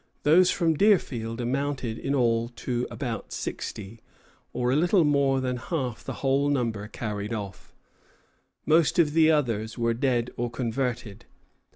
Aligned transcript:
Those 0.23 0.49
from 0.49 0.73
Deerfield 0.73 1.39
amounted 1.41 1.99
in 1.99 2.15
all 2.15 2.49
to 2.55 2.87
about 2.89 3.31
sixty, 3.31 4.01
or 4.51 4.71
a 4.71 4.75
little 4.75 5.03
more 5.03 5.39
than 5.39 5.57
half 5.57 6.03
the 6.03 6.11
whole 6.25 6.49
number 6.49 6.87
carried 6.87 7.33
off. 7.35 7.75
Most 8.65 8.97
of 8.97 9.13
the 9.13 9.29
others 9.29 9.77
were 9.77 9.93
dead 9.93 10.31
or 10.37 10.49
converted. 10.49 11.25